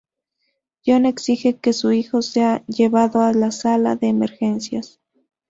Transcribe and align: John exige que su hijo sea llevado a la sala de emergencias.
John 0.83 1.05
exige 1.05 1.59
que 1.59 1.73
su 1.73 1.91
hijo 1.91 2.23
sea 2.23 2.65
llevado 2.65 3.21
a 3.21 3.33
la 3.33 3.51
sala 3.51 3.95
de 3.97 4.07
emergencias. 4.07 4.99